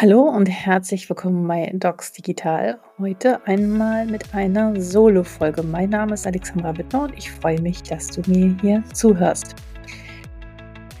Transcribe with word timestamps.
Hallo 0.00 0.22
und 0.22 0.46
herzlich 0.46 1.10
willkommen 1.10 1.46
bei 1.46 1.70
Docs 1.74 2.12
Digital. 2.12 2.80
Heute 2.98 3.46
einmal 3.46 4.06
mit 4.06 4.34
einer 4.34 4.80
Solo-Folge. 4.80 5.62
Mein 5.62 5.90
Name 5.90 6.14
ist 6.14 6.26
Alexandra 6.26 6.74
Wittner 6.78 7.02
und 7.02 7.18
ich 7.18 7.30
freue 7.30 7.60
mich, 7.60 7.82
dass 7.82 8.06
du 8.06 8.22
mir 8.30 8.56
hier 8.62 8.82
zuhörst. 8.94 9.56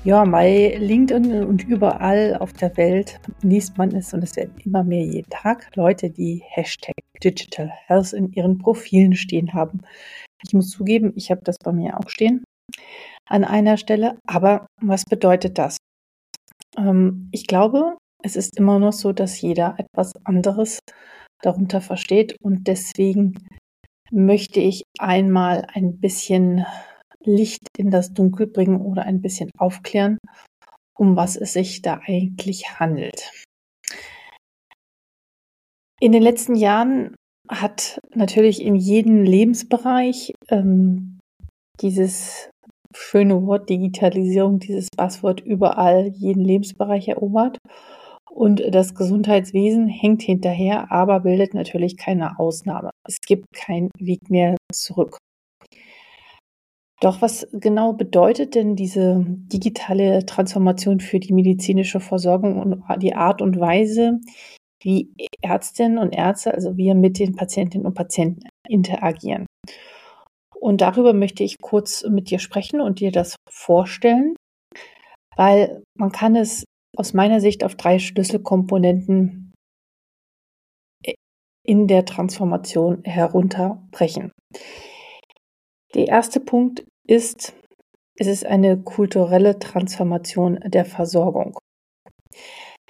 Ja, 0.04 0.22
bei 0.26 0.76
LinkedIn 0.78 1.44
und 1.44 1.66
überall 1.66 2.36
auf 2.40 2.52
der 2.52 2.76
Welt 2.76 3.18
liest 3.40 3.78
man 3.78 3.94
es 3.94 4.12
und 4.12 4.22
es 4.22 4.36
werden 4.36 4.52
immer 4.66 4.84
mehr 4.84 5.06
jeden 5.06 5.30
Tag 5.30 5.74
Leute, 5.76 6.10
die 6.10 6.42
Hashtag 6.46 6.92
Digital 7.24 7.72
Health 7.86 8.12
in 8.12 8.30
ihren 8.34 8.58
Profilen 8.58 9.14
stehen 9.14 9.54
haben. 9.54 9.80
Ich 10.44 10.52
muss 10.52 10.68
zugeben, 10.68 11.14
ich 11.16 11.30
habe 11.30 11.40
das 11.42 11.56
bei 11.56 11.72
mir 11.72 11.98
auch 11.98 12.10
stehen 12.10 12.44
an 13.30 13.44
einer 13.44 13.78
Stelle. 13.78 14.18
Aber 14.26 14.66
was 14.82 15.06
bedeutet 15.06 15.56
das? 15.56 15.78
Ähm, 16.76 17.30
ich 17.32 17.46
glaube, 17.46 17.96
es 18.22 18.36
ist 18.36 18.56
immer 18.58 18.78
noch 18.78 18.92
so, 18.92 19.12
dass 19.12 19.40
jeder 19.40 19.76
etwas 19.78 20.12
anderes 20.24 20.78
darunter 21.42 21.80
versteht 21.80 22.36
und 22.42 22.66
deswegen 22.66 23.38
möchte 24.10 24.60
ich 24.60 24.84
einmal 24.98 25.66
ein 25.72 25.98
bisschen 26.00 26.66
Licht 27.24 27.66
in 27.76 27.90
das 27.90 28.12
Dunkel 28.12 28.46
bringen 28.46 28.80
oder 28.80 29.04
ein 29.04 29.20
bisschen 29.20 29.50
aufklären, 29.58 30.18
um 30.98 31.16
was 31.16 31.36
es 31.36 31.52
sich 31.52 31.82
da 31.82 32.00
eigentlich 32.06 32.78
handelt. 32.80 33.30
In 36.00 36.12
den 36.12 36.22
letzten 36.22 36.54
Jahren 36.54 37.14
hat 37.48 37.98
natürlich 38.14 38.62
in 38.62 38.74
jedem 38.74 39.22
Lebensbereich 39.22 40.32
ähm, 40.48 41.18
dieses 41.80 42.48
schöne 42.94 43.46
Wort 43.46 43.68
Digitalisierung, 43.68 44.58
dieses 44.58 44.88
Passwort 44.96 45.40
überall 45.40 46.08
jeden 46.08 46.44
Lebensbereich 46.44 47.08
erobert. 47.08 47.58
Und 48.30 48.62
das 48.72 48.94
Gesundheitswesen 48.94 49.88
hängt 49.88 50.22
hinterher, 50.22 50.90
aber 50.92 51.20
bildet 51.20 51.52
natürlich 51.52 51.96
keine 51.96 52.38
Ausnahme. 52.38 52.90
Es 53.06 53.18
gibt 53.20 53.46
keinen 53.52 53.90
Weg 53.98 54.30
mehr 54.30 54.56
zurück. 54.72 55.18
Doch 57.00 57.22
was 57.22 57.48
genau 57.52 57.94
bedeutet 57.94 58.54
denn 58.54 58.76
diese 58.76 59.24
digitale 59.26 60.26
Transformation 60.26 61.00
für 61.00 61.18
die 61.18 61.32
medizinische 61.32 61.98
Versorgung 61.98 62.60
und 62.60 63.02
die 63.02 63.14
Art 63.14 63.40
und 63.40 63.58
Weise, 63.58 64.20
wie 64.82 65.10
Ärztinnen 65.40 65.98
und 65.98 66.12
Ärzte, 66.12 66.52
also 66.52 66.76
wir 66.76 66.94
mit 66.94 67.18
den 67.18 67.34
Patientinnen 67.34 67.86
und 67.86 67.94
Patienten 67.94 68.42
interagieren? 68.68 69.46
Und 70.54 70.82
darüber 70.82 71.14
möchte 71.14 71.42
ich 71.42 71.56
kurz 71.62 72.04
mit 72.06 72.30
dir 72.30 72.38
sprechen 72.38 72.82
und 72.82 73.00
dir 73.00 73.10
das 73.10 73.36
vorstellen, 73.48 74.36
weil 75.36 75.82
man 75.96 76.12
kann 76.12 76.36
es 76.36 76.64
aus 76.96 77.12
meiner 77.12 77.40
Sicht 77.40 77.64
auf 77.64 77.76
drei 77.76 77.98
Schlüsselkomponenten 77.98 79.52
in 81.64 81.86
der 81.86 82.04
Transformation 82.04 83.04
herunterbrechen. 83.04 84.32
Der 85.94 86.08
erste 86.08 86.40
Punkt 86.40 86.84
ist, 87.06 87.54
es 88.16 88.26
ist 88.26 88.44
eine 88.44 88.80
kulturelle 88.82 89.58
Transformation 89.58 90.58
der 90.64 90.84
Versorgung. 90.84 91.58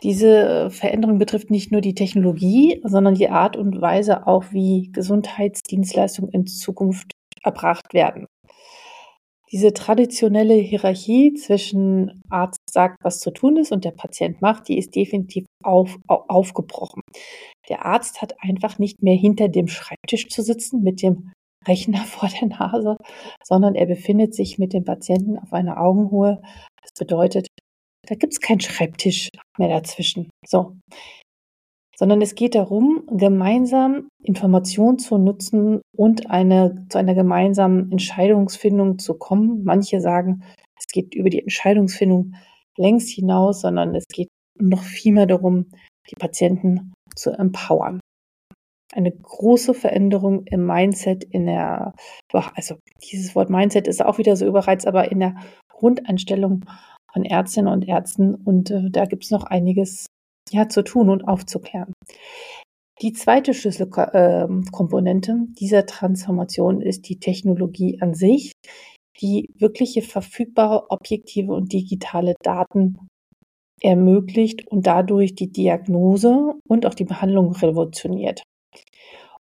Diese 0.03 0.71
Veränderung 0.71 1.19
betrifft 1.19 1.51
nicht 1.51 1.73
nur 1.73 1.83
die 1.83 1.95
Technologie, 1.95 2.81
sondern 2.85 3.15
die 3.15 3.29
Art 3.29 3.57
und 3.57 3.81
Weise 3.81 4.27
auch, 4.27 4.45
wie 4.51 4.91
Gesundheitsdienstleistungen 4.93 6.31
in 6.33 6.47
Zukunft 6.47 7.13
erbracht 7.43 7.93
werden. 7.93 8.27
Diese 9.53 9.75
traditionelle 9.75 10.55
Hierarchie 10.55 11.35
zwischen 11.35 12.23
Arzt 12.31 12.60
sagt, 12.73 12.97
was 13.03 13.21
zu 13.21 13.31
tun 13.31 13.57
ist 13.57 13.73
und 13.73 13.85
der 13.85 13.93
Patient 13.93 14.41
macht, 14.41 14.69
die 14.69 14.79
ist 14.79 14.95
definitiv 14.95 15.47
auf, 15.63 15.97
aufgebrochen. 16.07 17.03
Der 17.69 17.85
Arzt 17.85 18.23
hat 18.23 18.35
einfach 18.41 18.79
nicht 18.79 19.03
mehr 19.03 19.17
hinter 19.17 19.49
dem 19.49 19.69
Schreibtisch 19.69 20.29
zu 20.29 20.43
sitzen 20.43 20.83
mit 20.83 21.03
dem 21.03 21.33
Rechner 21.67 21.99
vor 22.05 22.29
der 22.29 22.49
Nase, 22.49 22.97
sondern 23.45 23.75
er 23.75 23.87
befindet 23.87 24.35
sich 24.35 24.59
mit 24.59 24.73
dem 24.73 24.85
Patienten 24.85 25.39
auf 25.39 25.53
einer 25.53 25.81
Augenhöhe. 25.81 26.41
Das 26.83 26.93
bedeutet, 26.99 27.49
da 28.09 28.15
gibt 28.15 28.33
es 28.33 28.41
keinen 28.41 28.61
Schreibtisch 28.61 29.29
mehr 29.59 29.69
dazwischen. 29.69 30.31
So 30.47 30.77
sondern 32.01 32.23
es 32.23 32.35
geht 32.35 32.55
darum, 32.55 33.03
gemeinsam 33.11 34.09
Informationen 34.23 34.99
zu 34.99 35.19
nutzen 35.19 35.83
und 35.95 36.31
eine, 36.31 36.87
zu 36.89 36.97
einer 36.97 37.15
gemeinsamen 37.15 37.93
Entscheidungsfindung 37.93 38.99
zu 38.99 39.19
kommen. 39.19 39.65
Manche 39.65 40.01
sagen, 40.01 40.43
es 40.79 40.87
geht 40.87 41.15
über 41.15 41.29
die 41.29 41.43
Entscheidungsfindung 41.43 42.37
längst 42.79 43.11
hinaus, 43.11 43.61
sondern 43.61 43.95
es 43.95 44.05
geht 44.13 44.29
noch 44.59 44.83
viel 44.83 45.13
mehr 45.13 45.27
darum, 45.27 45.71
die 46.11 46.17
Patienten 46.17 46.93
zu 47.15 47.31
empowern. 47.31 48.01
Eine 48.93 49.13
große 49.13 49.73
Veränderung 49.73 50.45
im 50.47 50.67
Mindset, 50.67 51.23
in 51.25 51.47
der, 51.47 51.95
also 52.33 52.77
dieses 53.11 53.35
Wort 53.37 53.49
Mindset 53.49 53.87
ist 53.87 54.05
auch 54.05 54.19
wieder 54.19 54.35
so 54.37 54.47
überreizt, 54.47 54.87
aber 54.87 55.13
in 55.13 55.21
der 55.21 55.37
Grundeinstellung 55.69 56.65
von 57.13 57.25
Ärztinnen 57.25 57.73
und 57.73 57.87
Ärzten. 57.87 58.35
Und 58.35 58.71
äh, 58.71 58.91
da 58.91 59.05
gibt 59.05 59.25
es 59.25 59.31
noch 59.31 59.45
einiges 59.45 60.07
ja, 60.51 60.69
zu 60.69 60.83
tun 60.83 61.09
und 61.09 61.27
aufzuklären. 61.27 61.93
Die 63.01 63.13
zweite 63.13 63.55
Schlüsselkomponente 63.55 65.31
ähm, 65.31 65.55
dieser 65.55 65.87
Transformation 65.87 66.83
ist 66.83 67.09
die 67.09 67.19
Technologie 67.19 67.99
an 68.03 68.15
sich, 68.15 68.53
die 69.21 69.49
wirkliche 69.59 70.03
verfügbare 70.03 70.91
objektive 70.91 71.53
und 71.53 71.73
digitale 71.73 72.35
Daten 72.43 73.09
ermöglicht 73.83 74.67
und 74.69 74.87
dadurch 74.87 75.35
die 75.35 75.51
Diagnose 75.51 76.55
und 76.69 76.87
auch 76.87 76.95
die 76.95 77.05
Behandlung 77.05 77.53
revolutioniert. 77.53 78.43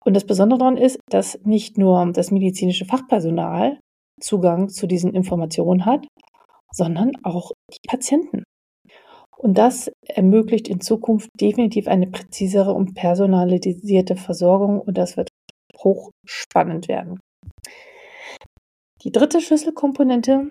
Und 0.04 0.14
das 0.14 0.24
Besondere 0.24 0.58
daran 0.58 0.76
ist, 0.76 0.98
dass 1.10 1.38
nicht 1.44 1.78
nur 1.78 2.12
das 2.12 2.30
medizinische 2.30 2.84
Fachpersonal 2.84 3.78
Zugang 4.20 4.68
zu 4.68 4.86
diesen 4.86 5.14
Informationen 5.14 5.86
hat, 5.86 6.06
sondern 6.72 7.12
auch 7.22 7.52
die 7.70 7.86
Patienten. 7.86 8.44
Und 9.36 9.56
das 9.56 9.90
ermöglicht 10.08 10.68
in 10.68 10.80
Zukunft 10.80 11.28
definitiv 11.40 11.86
eine 11.86 12.08
präzisere 12.08 12.72
und 12.72 12.94
personalisierte 12.94 14.16
Versorgung 14.16 14.80
und 14.80 14.98
das 14.98 15.16
wird 15.16 15.28
hochspannend 15.76 16.88
werden. 16.88 17.20
Die 19.04 19.12
dritte 19.12 19.40
Schlüsselkomponente, 19.40 20.50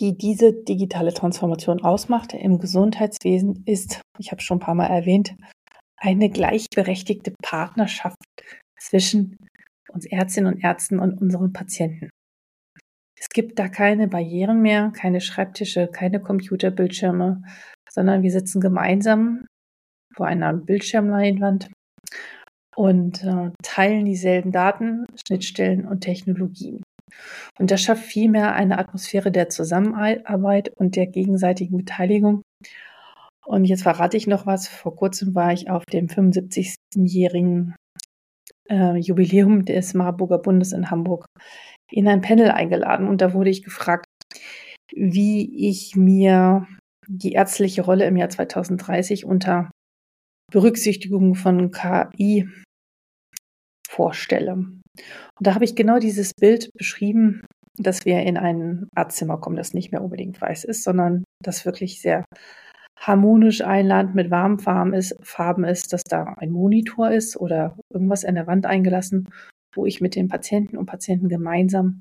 die 0.00 0.16
diese 0.16 0.52
digitale 0.52 1.14
Transformation 1.14 1.82
ausmacht 1.82 2.34
im 2.34 2.58
Gesundheitswesen, 2.58 3.62
ist, 3.66 4.00
ich 4.18 4.32
habe 4.32 4.40
es 4.40 4.44
schon 4.44 4.56
ein 4.56 4.64
paar 4.64 4.74
Mal 4.74 4.88
erwähnt, 4.88 5.34
eine 5.96 6.30
gleichberechtigte 6.30 7.32
Partnerschaft 7.42 8.16
zwischen 8.78 9.36
uns 9.92 10.06
Ärztinnen 10.06 10.54
und 10.54 10.64
Ärzten 10.64 10.98
und 10.98 11.20
unseren 11.20 11.52
Patienten. 11.52 12.10
Es 13.16 13.28
gibt 13.28 13.58
da 13.60 13.68
keine 13.68 14.08
Barrieren 14.08 14.62
mehr, 14.62 14.90
keine 14.90 15.20
Schreibtische, 15.20 15.86
keine 15.86 16.20
Computerbildschirme, 16.20 17.44
sondern 17.88 18.22
wir 18.22 18.32
sitzen 18.32 18.60
gemeinsam 18.60 19.46
vor 20.16 20.26
einer 20.26 20.52
Bildschirmleinwand 20.54 21.70
und 22.74 23.22
äh, 23.22 23.50
teilen 23.62 24.06
dieselben 24.06 24.50
Daten, 24.50 25.06
Schnittstellen 25.24 25.86
und 25.86 26.00
Technologien. 26.00 26.81
Und 27.58 27.70
das 27.70 27.82
schafft 27.82 28.04
vielmehr 28.04 28.54
eine 28.54 28.78
Atmosphäre 28.78 29.30
der 29.30 29.48
Zusammenarbeit 29.48 30.70
und 30.76 30.96
der 30.96 31.06
gegenseitigen 31.06 31.76
Beteiligung. 31.78 32.42
Und 33.44 33.64
jetzt 33.64 33.82
verrate 33.82 34.16
ich 34.16 34.26
noch 34.26 34.46
was. 34.46 34.68
Vor 34.68 34.96
kurzem 34.96 35.34
war 35.34 35.52
ich 35.52 35.68
auf 35.68 35.84
dem 35.86 36.06
75-jährigen 36.06 37.74
äh, 38.68 38.96
Jubiläum 38.96 39.64
des 39.64 39.94
Marburger 39.94 40.38
Bundes 40.38 40.72
in 40.72 40.90
Hamburg 40.90 41.26
in 41.90 42.08
ein 42.08 42.22
Panel 42.22 42.50
eingeladen 42.50 43.06
und 43.06 43.20
da 43.20 43.34
wurde 43.34 43.50
ich 43.50 43.62
gefragt, 43.62 44.06
wie 44.94 45.68
ich 45.68 45.94
mir 45.94 46.66
die 47.06 47.32
ärztliche 47.32 47.82
Rolle 47.82 48.06
im 48.06 48.16
Jahr 48.16 48.30
2030 48.30 49.24
unter 49.24 49.70
Berücksichtigung 50.50 51.34
von 51.34 51.70
KI 51.70 52.48
vorstelle. 53.88 54.81
Und 54.98 55.46
da 55.46 55.54
habe 55.54 55.64
ich 55.64 55.74
genau 55.74 55.98
dieses 55.98 56.32
Bild 56.34 56.70
beschrieben, 56.74 57.42
dass 57.78 58.04
wir 58.04 58.20
in 58.20 58.36
ein 58.36 58.88
Arztzimmer 58.94 59.38
kommen, 59.38 59.56
das 59.56 59.74
nicht 59.74 59.92
mehr 59.92 60.02
unbedingt 60.02 60.40
weiß 60.40 60.64
ist, 60.64 60.84
sondern 60.84 61.24
das 61.42 61.64
wirklich 61.64 62.00
sehr 62.00 62.24
harmonisch 63.00 63.62
einladend 63.62 64.14
mit 64.14 64.30
warmen 64.30 64.58
Farben 64.58 64.94
ist, 64.94 65.16
Farben 65.22 65.64
ist, 65.64 65.92
dass 65.92 66.02
da 66.04 66.34
ein 66.36 66.50
Monitor 66.50 67.10
ist 67.10 67.36
oder 67.36 67.76
irgendwas 67.92 68.24
an 68.24 68.34
der 68.34 68.46
Wand 68.46 68.66
eingelassen 68.66 69.28
wo 69.74 69.86
ich 69.86 70.00
mit 70.00 70.14
den 70.14 70.28
Patienten 70.28 70.76
und 70.76 70.86
Patienten 70.86 71.28
gemeinsam 71.28 72.00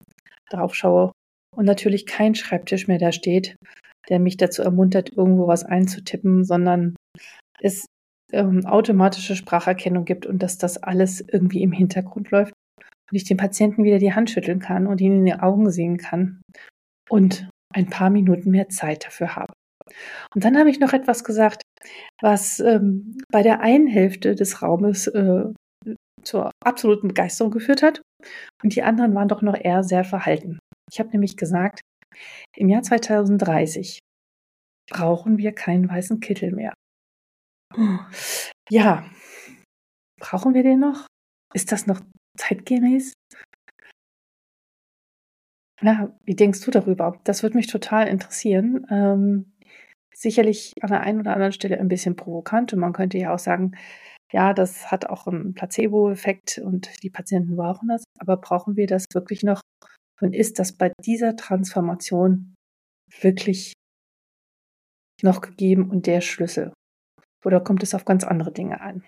drauf 0.50 0.76
schaue 0.76 1.12
und 1.56 1.66
natürlich 1.66 2.06
kein 2.06 2.36
Schreibtisch 2.36 2.88
mehr 2.88 2.98
da 2.98 3.12
steht, 3.12 3.56
der 4.10 4.20
mich 4.20 4.38
dazu 4.38 4.62
ermuntert, 4.62 5.12
irgendwo 5.16 5.48
was 5.48 5.64
einzutippen, 5.64 6.44
sondern 6.44 6.96
es 7.60 7.86
ähm, 8.32 8.66
automatische 8.66 9.36
Spracherkennung 9.36 10.06
gibt 10.06 10.26
und 10.26 10.42
dass 10.42 10.58
das 10.58 10.78
alles 10.78 11.22
irgendwie 11.22 11.62
im 11.64 11.72
Hintergrund 11.72 12.32
läuft 12.32 12.54
und 13.12 13.18
ich 13.18 13.26
dem 13.26 13.38
Patienten 13.38 13.84
wieder 13.84 14.00
die 14.00 14.14
Hand 14.14 14.30
schütteln 14.30 14.60
kann 14.60 14.88
und 14.88 15.02
ihn 15.02 15.20
in 15.20 15.26
die 15.26 15.34
Augen 15.34 15.70
sehen 15.70 15.98
kann 15.98 16.42
und 17.10 17.50
ein 17.74 17.90
paar 17.90 18.10
Minuten 18.10 18.52
mehr 18.52 18.70
Zeit 18.70 19.06
dafür 19.06 19.36
habe. 19.36 19.54
Und 20.34 20.46
dann 20.46 20.58
habe 20.58 20.70
ich 20.70 20.80
noch 20.80 20.94
etwas 20.94 21.24
gesagt, 21.24 21.64
was 22.22 22.60
ähm, 22.60 23.18
bei 23.32 23.44
der 23.44 23.62
einen 23.62 23.88
Hälfte 23.88 24.36
des 24.36 24.62
Raumes 24.62 25.08
äh, 25.08 25.46
zur 26.24 26.52
absoluten 26.64 27.10
Begeisterung 27.10 27.52
geführt 27.52 27.82
hat 27.82 28.02
und 28.64 28.76
die 28.76 28.84
anderen 28.84 29.16
waren 29.16 29.28
doch 29.28 29.42
noch 29.42 29.58
eher 29.60 29.84
sehr 29.84 30.04
verhalten. 30.04 30.60
Ich 30.92 31.00
habe 31.00 31.10
nämlich 31.10 31.36
gesagt, 31.36 31.82
im 32.56 32.70
Jahr 32.70 32.84
2030 32.84 34.00
brauchen 34.90 35.38
wir 35.38 35.54
keinen 35.54 35.90
weißen 35.90 36.20
Kittel 36.20 36.52
mehr. 36.52 36.74
Ja, 38.70 39.06
brauchen 40.20 40.54
wir 40.54 40.64
den 40.64 40.80
noch? 40.80 41.08
Ist 41.54 41.72
das 41.72 41.88
noch 41.88 42.02
zeitgemäß? 42.38 43.14
Na, 45.82 46.16
wie 46.24 46.36
denkst 46.36 46.62
du 46.62 46.72
darüber? 46.72 47.20
Das 47.24 47.42
würde 47.42 47.58
mich 47.58 47.68
total 47.68 48.08
interessieren. 48.08 48.86
Ähm, 48.92 49.52
sicherlich 50.14 50.74
an 50.82 50.92
der 50.92 51.02
einen 51.02 51.20
oder 51.22 51.34
anderen 51.34 51.54
Stelle 51.54 51.80
ein 51.80 51.88
bisschen 51.88 52.16
provokant 52.16 52.74
und 52.74 52.80
man 52.80 52.94
könnte 52.94 53.18
ja 53.18 53.34
auch 53.34 53.40
sagen, 53.40 53.72
ja, 54.32 54.54
das 54.54 54.92
hat 54.92 55.08
auch 55.08 55.28
einen 55.28 55.54
Placebo-Effekt 55.54 56.60
und 56.60 57.04
die 57.04 57.10
Patienten 57.10 57.56
brauchen 57.56 57.90
das, 57.90 58.04
aber 58.20 58.38
brauchen 58.38 58.76
wir 58.78 58.88
das 58.88 59.06
wirklich 59.14 59.44
noch? 59.44 59.62
Und 60.22 60.36
ist 60.36 60.60
das 60.60 60.74
bei 60.74 60.92
dieser 61.04 61.36
Transformation 61.36 62.54
wirklich 63.20 63.74
noch 65.24 65.42
gegeben 65.42 65.90
und 65.90 66.06
der 66.06 66.22
Schlüssel? 66.22 66.74
Oder 67.44 67.60
kommt 67.60 67.84
es 67.84 67.96
auf 67.96 68.06
ganz 68.06 68.24
andere 68.24 68.52
Dinge 68.52 68.80
an? 68.82 69.04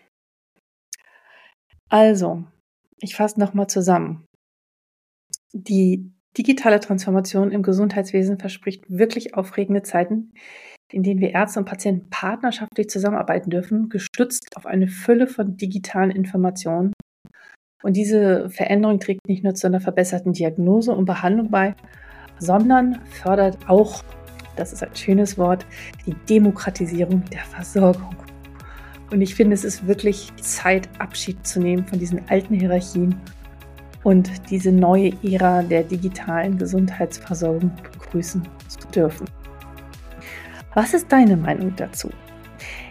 Also, 1.89 2.43
ich 3.03 3.15
fasse 3.15 3.39
nochmal 3.39 3.67
zusammen. 3.67 4.25
Die 5.51 6.11
digitale 6.37 6.79
Transformation 6.79 7.51
im 7.51 7.61
Gesundheitswesen 7.61 8.39
verspricht 8.39 8.85
wirklich 8.89 9.35
aufregende 9.35 9.83
Zeiten, 9.83 10.33
in 10.91 11.03
denen 11.03 11.19
wir 11.19 11.31
Ärzte 11.31 11.59
und 11.59 11.65
Patienten 11.65 12.09
partnerschaftlich 12.09 12.89
zusammenarbeiten 12.89 13.49
dürfen, 13.49 13.89
gestützt 13.89 14.55
auf 14.55 14.65
eine 14.65 14.87
Fülle 14.87 15.27
von 15.27 15.57
digitalen 15.57 16.11
Informationen. 16.11 16.93
Und 17.83 17.97
diese 17.97 18.49
Veränderung 18.49 18.99
trägt 18.99 19.27
nicht 19.27 19.43
nur 19.43 19.53
zu 19.53 19.67
einer 19.67 19.81
verbesserten 19.81 20.33
Diagnose 20.33 20.93
und 20.93 21.05
Behandlung 21.05 21.51
bei, 21.51 21.75
sondern 22.39 23.01
fördert 23.05 23.57
auch, 23.67 24.01
das 24.55 24.71
ist 24.71 24.81
ein 24.81 24.95
schönes 24.95 25.37
Wort, 25.37 25.65
die 26.05 26.15
Demokratisierung 26.29 27.23
der 27.25 27.43
Versorgung. 27.43 28.15
Und 29.11 29.21
ich 29.21 29.35
finde, 29.35 29.53
es 29.53 29.63
ist 29.63 29.87
wirklich 29.87 30.31
Zeit, 30.41 30.89
Abschied 30.99 31.45
zu 31.45 31.59
nehmen 31.59 31.85
von 31.85 31.99
diesen 31.99 32.21
alten 32.29 32.55
Hierarchien 32.55 33.15
und 34.03 34.31
diese 34.49 34.71
neue 34.71 35.11
Ära 35.23 35.61
der 35.61 35.83
digitalen 35.83 36.57
Gesundheitsversorgung 36.57 37.71
begrüßen 37.93 38.41
zu 38.67 38.87
dürfen. 38.89 39.27
Was 40.73 40.93
ist 40.93 41.11
deine 41.11 41.37
Meinung 41.37 41.75
dazu? 41.75 42.09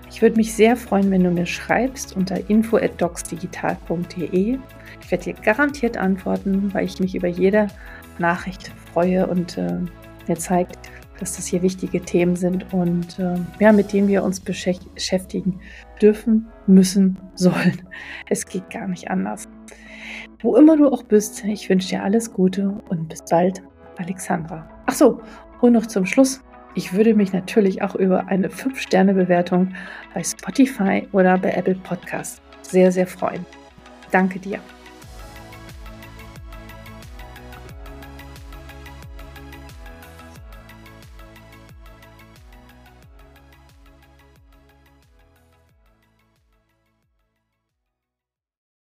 Ich 0.08 0.22
würde 0.22 0.36
mich 0.36 0.54
sehr 0.54 0.76
freuen, 0.76 1.10
wenn 1.10 1.24
du 1.24 1.30
mir 1.30 1.46
schreibst 1.46 2.16
unter 2.16 2.48
info@docsdigital.de. 2.48 4.58
Ich 5.02 5.10
werde 5.10 5.24
dir 5.24 5.34
garantiert 5.34 5.96
antworten, 5.96 6.72
weil 6.72 6.84
ich 6.84 7.00
mich 7.00 7.14
über 7.14 7.28
jede 7.28 7.66
Nachricht 8.18 8.70
freue 8.92 9.26
und 9.26 9.58
äh, 9.58 9.78
mir 10.28 10.36
zeigt, 10.36 10.78
dass 11.22 11.36
das 11.36 11.46
hier 11.46 11.62
wichtige 11.62 12.00
Themen 12.00 12.34
sind 12.34 12.74
und 12.74 13.16
äh, 13.20 13.36
ja, 13.60 13.70
mit 13.70 13.92
denen 13.92 14.08
wir 14.08 14.24
uns 14.24 14.40
beschäftigen 14.40 15.60
dürfen, 16.00 16.48
müssen, 16.66 17.16
sollen. 17.36 17.80
Es 18.28 18.44
geht 18.44 18.68
gar 18.70 18.88
nicht 18.88 19.08
anders. 19.08 19.48
Wo 20.40 20.56
immer 20.56 20.76
du 20.76 20.88
auch 20.88 21.04
bist, 21.04 21.44
ich 21.44 21.70
wünsche 21.70 21.90
dir 21.90 22.02
alles 22.02 22.32
Gute 22.32 22.74
und 22.88 23.08
bis 23.08 23.24
bald, 23.24 23.62
Alexandra. 23.98 24.68
Ach 24.86 24.94
so, 24.94 25.20
und 25.60 25.74
noch 25.74 25.86
zum 25.86 26.06
Schluss. 26.06 26.40
Ich 26.74 26.92
würde 26.92 27.14
mich 27.14 27.32
natürlich 27.32 27.82
auch 27.82 27.94
über 27.94 28.26
eine 28.26 28.48
5-Sterne-Bewertung 28.48 29.74
bei 30.14 30.24
Spotify 30.24 31.06
oder 31.12 31.38
bei 31.38 31.52
Apple 31.52 31.76
Podcast 31.76 32.42
sehr, 32.62 32.90
sehr 32.90 33.06
freuen. 33.06 33.46
Danke 34.10 34.40
dir. 34.40 34.58